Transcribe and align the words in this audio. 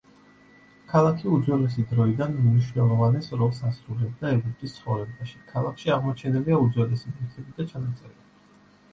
ქალაქი 0.91 1.23
უძველესი 1.33 1.83
დროიდან 1.89 2.31
უმნიშვნელოვანეს 2.43 3.27
როლს 3.41 3.59
ასრულებდა 3.71 4.31
ეგვიპტის 4.37 4.73
ცხოვრებაში, 4.77 5.37
ქალაქში 5.51 5.93
აღმოჩენილია 5.97 6.57
უძველესი 6.63 7.13
ნივთები 7.13 7.55
და 7.61 7.67
ჩანაწერები. 7.75 8.59